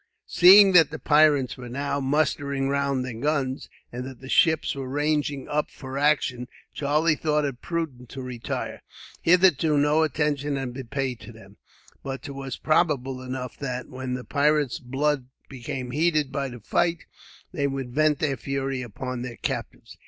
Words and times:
Seeing 0.25 0.71
that 0.71 0.89
the 0.89 0.97
pirates 0.97 1.57
were 1.57 1.69
now 1.69 1.99
mustering 1.99 2.69
round 2.69 3.05
their 3.05 3.13
guns, 3.13 3.69
and 3.91 4.03
that 4.03 4.19
the 4.19 4.29
ships 4.29 4.73
were 4.73 4.89
ranging 4.89 5.47
up 5.47 5.69
for 5.69 5.95
action, 5.95 6.47
Charlie 6.73 7.13
thought 7.15 7.45
it 7.45 7.61
prudent 7.61 8.09
to 8.09 8.23
retire. 8.23 8.81
Hitherto 9.21 9.77
no 9.77 10.01
attention 10.01 10.55
had 10.55 10.73
been 10.73 10.87
paid 10.87 11.19
to 11.19 11.31
them, 11.31 11.57
but 12.01 12.23
'twas 12.23 12.57
probable 12.57 13.21
enough 13.21 13.57
that, 13.59 13.89
when 13.89 14.15
the 14.15 14.23
pirates' 14.25 14.79
blood 14.79 15.27
became 15.47 15.91
heated 15.91 16.31
by 16.31 16.47
the 16.49 16.61
fight, 16.61 17.05
they 17.51 17.67
would 17.67 17.91
vent 17.93 18.17
their 18.17 18.37
fury 18.37 18.81
upon 18.81 19.21
their 19.21 19.37
captives. 19.37 19.99